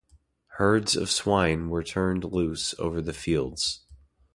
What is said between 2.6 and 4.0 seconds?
over the fields.